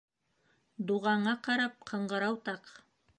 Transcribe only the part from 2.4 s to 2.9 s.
таҡ.